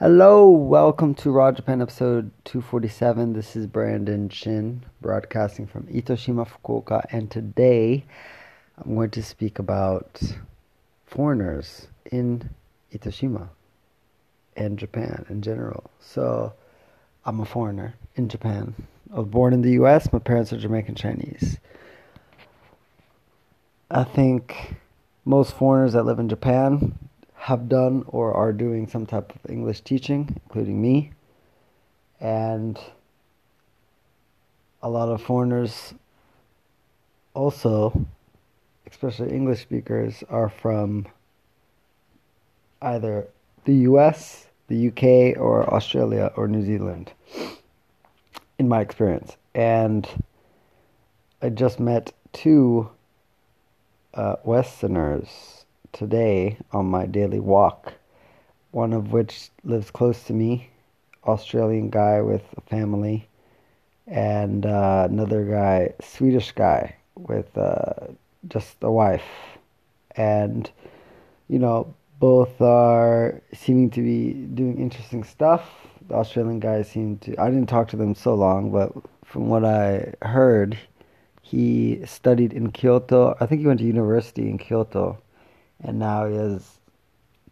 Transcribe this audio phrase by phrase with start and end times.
[0.00, 3.32] Hello, welcome to Raw Japan episode 247.
[3.32, 8.04] This is Brandon Chin, broadcasting from Itoshima, Fukuoka, and today
[8.76, 10.20] I'm going to speak about
[11.06, 12.50] foreigners in
[12.92, 13.50] Itoshima
[14.56, 15.88] and Japan in general.
[16.00, 16.54] So,
[17.24, 18.74] I'm a foreigner in Japan.
[19.14, 21.60] I was born in the US, my parents are Jamaican Chinese.
[23.92, 24.74] I think
[25.24, 26.98] most foreigners that live in Japan
[27.44, 31.12] have done or are doing some type of English teaching, including me.
[32.18, 32.80] And
[34.82, 35.92] a lot of foreigners
[37.34, 38.06] also,
[38.90, 41.06] especially English speakers, are from
[42.80, 43.28] either
[43.66, 47.12] the US, the UK, or Australia or New Zealand,
[48.58, 49.36] in my experience.
[49.54, 50.08] And
[51.42, 52.88] I just met two
[54.14, 55.63] uh, Westerners
[55.94, 57.94] today on my daily walk,
[58.72, 60.68] one of which lives close to me,
[61.24, 63.26] Australian guy with a family,
[64.06, 68.08] and uh, another guy, Swedish guy with uh,
[68.48, 69.24] just a wife.
[70.16, 70.70] And,
[71.48, 75.70] you know, both are seeming to be doing interesting stuff.
[76.08, 78.92] The Australian guy seemed to, I didn't talk to them so long, but
[79.24, 80.78] from what I heard,
[81.40, 83.36] he studied in Kyoto.
[83.40, 85.18] I think he went to university in Kyoto
[85.84, 86.78] and now he has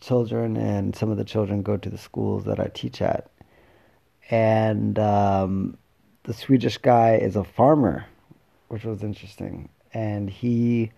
[0.01, 3.31] children, and some of the children go to the schools that I teach at.
[4.31, 5.79] And um,
[6.25, 8.07] the Swedish guy is a farmer,
[8.69, 9.69] which was interesting.
[9.93, 10.91] And he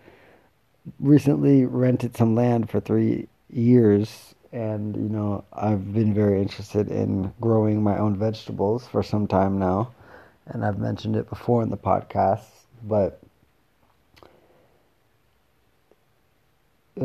[0.99, 4.33] recently rented some land for three years.
[4.51, 9.59] And, you know, I've been very interested in growing my own vegetables for some time
[9.59, 9.91] now.
[10.47, 12.45] And I've mentioned it before in the podcast.
[12.83, 13.21] But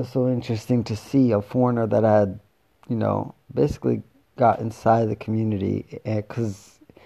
[0.01, 2.41] was so interesting to see a foreigner that had,
[2.89, 4.03] you know, basically
[4.37, 7.01] got inside the community because eh,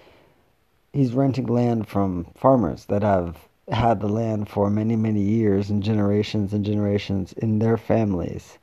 [0.93, 3.37] he's renting land from farmers that have
[3.69, 8.57] had the land for many, many years and generations and generations in their families.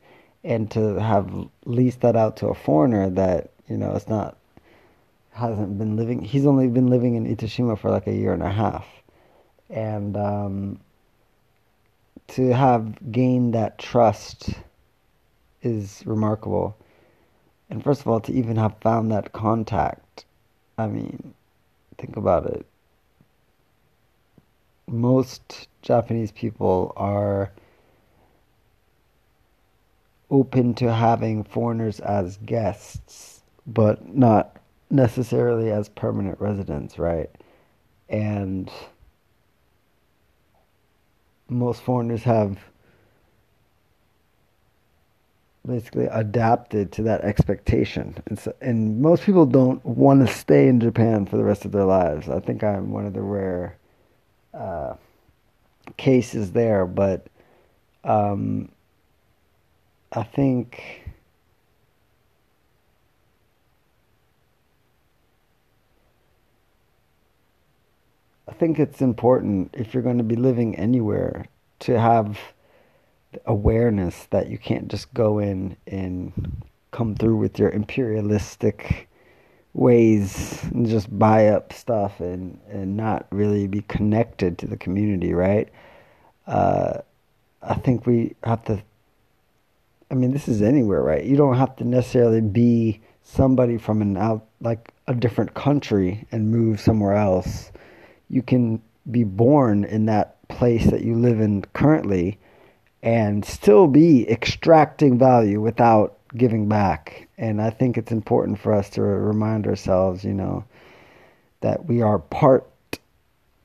[0.45, 1.31] And to have
[1.67, 4.39] leased that out to a foreigner that, you know, it's not,
[5.33, 8.51] hasn't been living, he's only been living in Itoshima for like a year and a
[8.51, 8.87] half.
[9.69, 10.81] And, um,
[12.29, 14.51] to have gained that trust
[15.63, 16.77] is remarkable.
[17.71, 20.25] And first of all, to even have found that contact,
[20.79, 21.35] I mean,
[21.99, 22.67] think about it.
[24.87, 27.53] Most Japanese people are
[30.31, 34.57] open to having foreigners as guests, but not
[34.91, 37.31] necessarily as permanent residents, right?
[38.09, 38.71] And
[41.53, 42.59] most foreigners have
[45.67, 48.17] basically adapted to that expectation.
[48.27, 51.73] And, so, and most people don't want to stay in Japan for the rest of
[51.73, 52.29] their lives.
[52.29, 53.77] I think I'm one of the rare
[54.53, 54.95] uh,
[55.97, 57.27] cases there, but
[58.05, 58.71] um,
[60.13, 61.02] I think.
[68.53, 71.47] I think it's important if you're going to be living anywhere
[71.81, 72.39] to have
[73.47, 79.09] awareness that you can't just go in and come through with your imperialistic
[79.73, 85.33] ways and just buy up stuff and, and not really be connected to the community,
[85.33, 85.71] right?
[86.47, 86.99] Uh,
[87.63, 88.83] I think we have to.
[90.11, 91.25] I mean, this is anywhere, right?
[91.25, 96.51] You don't have to necessarily be somebody from an out, like a different country and
[96.51, 97.73] move somewhere else
[98.33, 102.39] you can be born in that place that you live in currently
[103.03, 107.29] and still be extracting value without giving back.
[107.37, 110.65] And I think it's important for us to remind ourselves, you know,
[111.61, 112.67] that we are part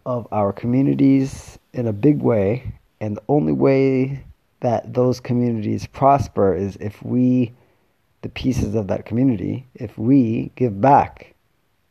[0.06, 2.74] of our communities in a big way.
[3.00, 4.24] And the only way
[4.60, 7.54] that those communities prosper is if we,
[8.22, 11.36] the pieces of that community, if we give back.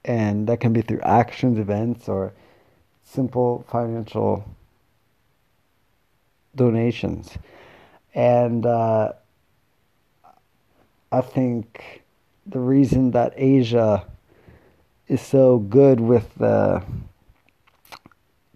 [0.04, 2.32] And that can be through actions, events, or
[3.06, 4.44] simple financial
[6.54, 7.38] donations.
[8.14, 9.12] And uh,
[11.12, 12.02] I think
[12.44, 14.04] the reason that Asia
[15.08, 16.82] is so good with the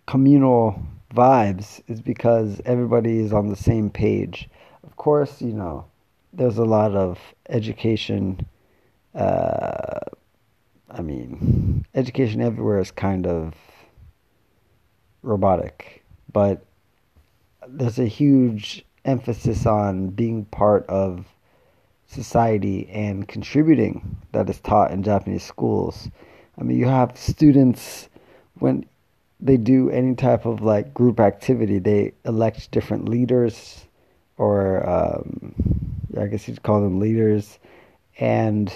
[0.07, 0.83] communal
[1.15, 4.49] vibes is because everybody is on the same page.
[4.83, 5.85] Of course, you know,
[6.33, 7.19] there's a lot of
[7.49, 8.47] education.
[9.15, 10.01] Uh,
[10.91, 13.55] I mean, education everywhere is kind of
[15.23, 16.03] robotic,
[16.33, 16.65] but
[17.69, 21.27] there's a huge emphasis on being part of
[22.07, 26.09] society and contributing that is taught in Japanese schools.
[26.59, 28.09] I mean, you have students
[28.59, 28.85] when
[29.41, 33.87] they do any type of like group activity, they elect different leaders,
[34.37, 35.55] or um,
[36.19, 37.59] I guess you'd call them leaders,
[38.19, 38.73] and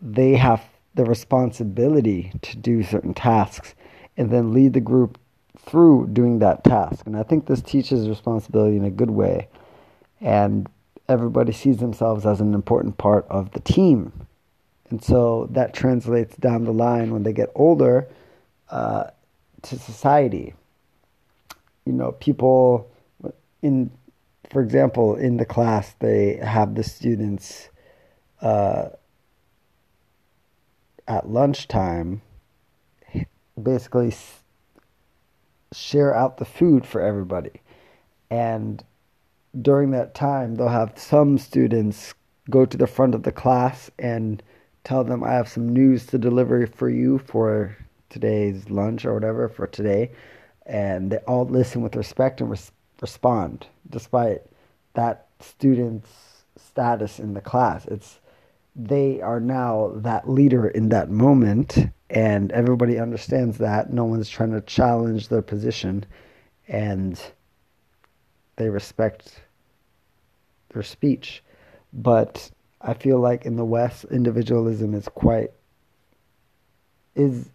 [0.00, 0.62] they have
[0.94, 3.74] the responsibility to do certain tasks
[4.16, 5.18] and then lead the group
[5.64, 7.06] through doing that task.
[7.06, 9.48] And I think this teaches responsibility in a good way.
[10.20, 10.68] And
[11.08, 14.12] everybody sees themselves as an important part of the team.
[14.90, 18.08] And so that translates down the line when they get older
[18.68, 19.04] uh,
[19.62, 20.54] to society.
[21.86, 22.90] You know, people
[23.62, 23.90] in,
[24.50, 27.68] for example, in the class, they have the students
[28.40, 28.88] uh,
[31.06, 32.20] at lunchtime
[33.60, 34.12] basically
[35.72, 37.60] share out the food for everybody.
[38.30, 38.84] And
[39.60, 42.14] during that time, they'll have some students
[42.50, 44.42] go to the front of the class and
[44.84, 47.76] tell them, I have some news to deliver for you for
[48.08, 50.10] today's lunch or whatever for today.
[50.66, 54.42] And they all listen with respect and res- respond, despite
[54.94, 56.08] that student's
[56.56, 57.86] status in the class.
[57.86, 58.20] It's
[58.74, 61.78] they are now that leader in that moment
[62.08, 63.92] and everybody understands that.
[63.92, 66.04] No one's trying to challenge their position
[66.68, 67.20] and
[68.56, 69.42] they respect
[70.72, 71.42] their speech.
[71.92, 72.50] But
[72.84, 75.52] i feel like in the west individualism is quite
[77.14, 77.48] is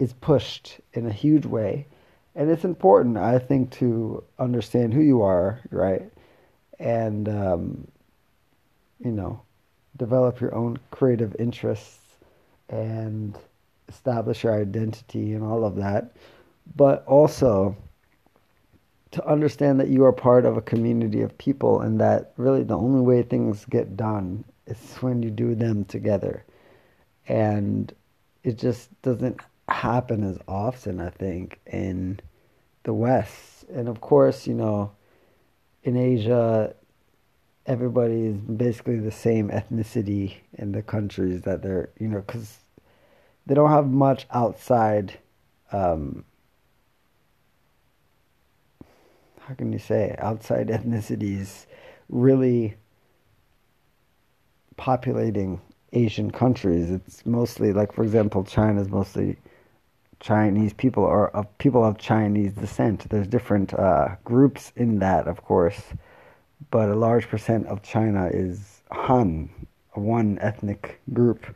[0.00, 1.86] is pushed in a huge way.
[2.34, 6.10] And it's important i think to understand who you are right?
[6.78, 7.88] And um,
[8.98, 9.42] you know
[9.96, 12.16] develop your own creative interests
[12.68, 13.36] and
[13.88, 16.12] establish your identity and all of that,
[16.74, 17.76] but also
[19.12, 22.76] to understand that you are part of a community of people and that really the
[22.76, 26.44] only way things get done is when you do them together.
[27.28, 27.92] And
[28.44, 32.20] it just doesn't happen as often, I think, in
[32.82, 33.64] the West.
[33.72, 34.92] And of course, you know,
[35.82, 36.74] in Asia,
[37.66, 42.58] everybody is basically the same ethnicity in the countries that they're, you know, because
[43.46, 45.18] they don't have much outside.
[45.72, 46.24] Um,
[49.40, 51.66] how can you say outside ethnicities
[52.08, 52.76] really
[54.76, 55.60] populating
[55.92, 56.90] Asian countries?
[56.90, 59.36] It's mostly like, for example, China is mostly
[60.20, 63.08] Chinese people or of people of Chinese descent.
[63.10, 65.82] There's different uh, groups in that, of course,
[66.70, 69.50] but a large percent of China is Han,
[69.94, 71.46] one ethnic group.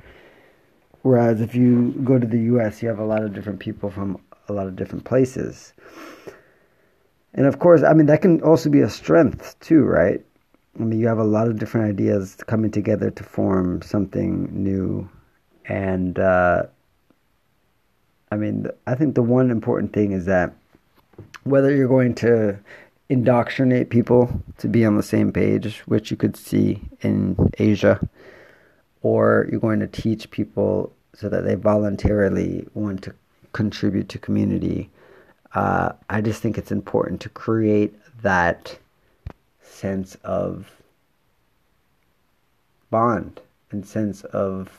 [1.03, 4.19] Whereas if you go to the US, you have a lot of different people from
[4.49, 5.73] a lot of different places.
[7.33, 10.21] And of course, I mean, that can also be a strength too, right?
[10.79, 15.09] I mean, you have a lot of different ideas coming together to form something new.
[15.67, 16.65] And, uh,
[18.33, 20.53] I mean, I think the one important thing is that
[21.45, 22.59] whether you're going to
[23.11, 28.01] indoctrinate people to be on the same page, which you could see in Asia,
[29.03, 33.13] or you're going to teach people so that they voluntarily want to
[33.53, 34.89] contribute to community.
[35.55, 37.93] Uh, I just think it's important to create
[38.23, 38.79] that
[39.61, 40.71] sense of
[42.91, 43.41] bond
[43.73, 44.71] and sense of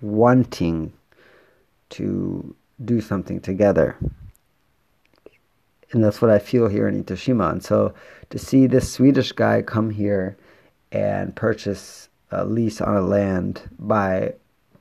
[0.00, 0.92] wanting
[1.90, 3.96] to do something together.
[5.94, 7.52] And that's what I feel here in Itoshima.
[7.52, 7.94] And so
[8.30, 10.36] to see this Swedish guy come here
[10.90, 14.34] and purchase a lease on a land by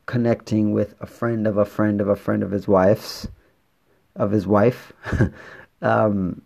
[0.07, 3.27] connecting with a friend of a friend of a friend of his wife's
[4.15, 4.91] of his wife
[5.83, 6.41] um,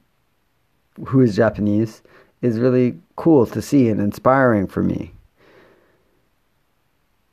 [1.05, 2.01] who is Japanese
[2.41, 5.13] is really cool to see and inspiring for me.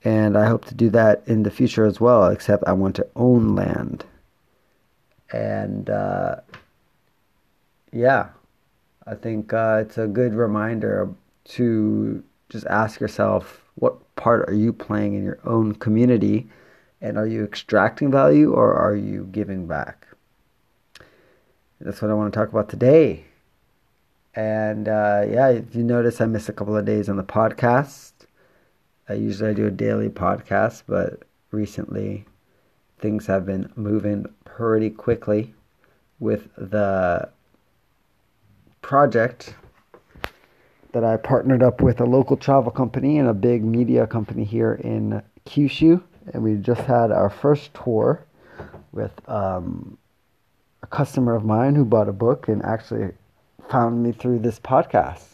[0.05, 3.07] And I hope to do that in the future as well, except I want to
[3.17, 4.05] own land.
[5.33, 6.37] And uh,
[7.95, 8.31] yeah,
[9.07, 11.09] I think uh, it's a good reminder
[11.45, 16.49] to just ask yourself what part are you playing in your own community?
[17.01, 20.09] And are you extracting value or are you giving back?
[21.81, 23.25] That's what I want to talk about today.
[24.35, 28.13] And uh, yeah, if you notice, I missed a couple of days on the podcast.
[29.09, 32.25] I usually do a daily podcast, but recently
[32.99, 35.55] things have been moving pretty quickly
[36.19, 37.29] with the
[38.85, 39.55] project
[40.93, 44.75] that I partnered up with a local travel company and a big media company here
[44.75, 46.03] in Kyushu.
[46.35, 48.27] And we just had our first tour
[48.93, 49.97] with um,
[50.83, 53.13] a customer of mine who bought a book and actually
[53.71, 55.25] found me through this podcast.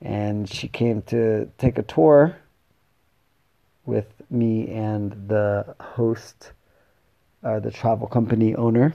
[0.00, 2.36] and she came to take a tour
[3.84, 6.52] with me and the host,
[7.44, 8.94] uh, the travel company owner,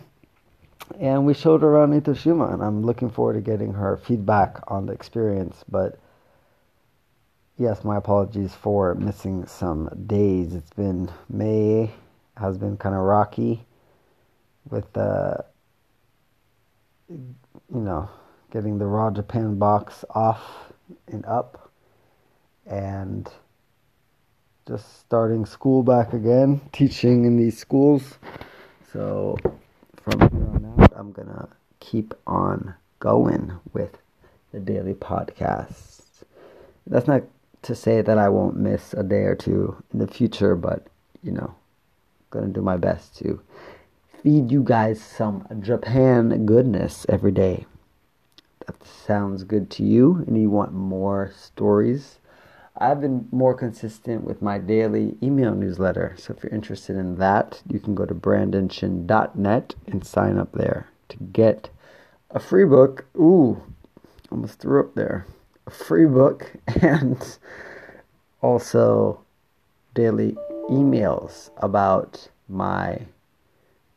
[1.00, 4.86] and we showed her around Itoshima, and I'm looking forward to getting her feedback on
[4.86, 5.63] the experience.
[5.69, 6.00] But
[7.57, 10.53] yes, my apologies for missing some days.
[10.53, 11.91] It's been May
[12.38, 13.65] has been kind of rocky
[14.69, 15.38] with uh,
[17.10, 17.36] you
[17.69, 18.10] know
[18.51, 20.41] getting the raw Japan box off
[21.07, 21.71] and up,
[22.65, 23.29] and
[24.67, 28.17] just starting school back again, teaching in these schools.
[28.91, 29.38] So
[30.03, 30.40] from
[31.01, 31.48] I'm gonna
[31.79, 33.98] keep on going with
[34.51, 36.03] the daily podcasts.
[36.86, 37.24] That's not
[37.63, 40.86] to say that I won't miss a day or two in the future, but
[41.24, 41.55] you know,
[42.29, 43.41] gonna do my best to
[44.22, 47.65] feed you guys some Japan goodness every day.
[48.67, 52.20] That sounds good to you, and you want more stories.
[52.78, 56.16] I've been more consistent with my daily email newsletter.
[56.18, 60.88] So if you're interested in that, you can go to brandonchin.net and sign up there
[61.10, 61.70] to get
[62.30, 63.06] a free book.
[63.16, 63.62] Ooh,
[64.32, 65.28] almost threw up there.
[65.68, 66.51] A free book
[66.82, 67.38] and
[68.42, 69.22] also
[69.94, 70.38] daily
[70.70, 73.01] emails about my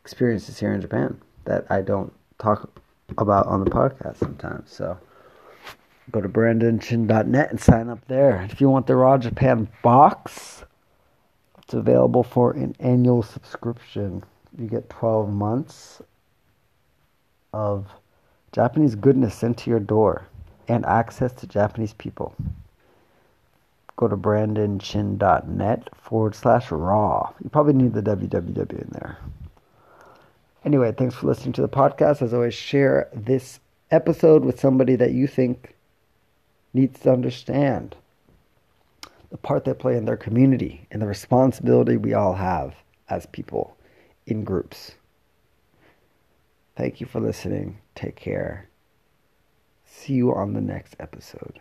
[0.00, 2.80] experiences here in Japan that I don't talk
[3.18, 4.70] about on the podcast sometimes.
[4.70, 4.98] So
[6.10, 8.46] go to brandonchin.net and sign up there.
[8.50, 10.64] If you want the Raw Japan box,
[11.62, 14.22] it's available for an annual subscription.
[14.58, 16.02] You get 12 months
[17.52, 17.86] of
[18.52, 20.28] Japanese goodness sent to your door
[20.68, 22.34] and access to Japanese people.
[23.96, 27.32] Go to brandonchin.net forward slash raw.
[27.42, 29.18] You probably need the www in there.
[30.64, 32.22] Anyway, thanks for listening to the podcast.
[32.22, 35.74] As always, share this episode with somebody that you think
[36.74, 37.96] needs to understand
[39.30, 42.74] the part they play in their community and the responsibility we all have
[43.08, 43.76] as people
[44.26, 44.92] in groups.
[46.76, 47.78] Thank you for listening.
[47.94, 48.68] Take care.
[49.84, 51.60] See you on the next episode.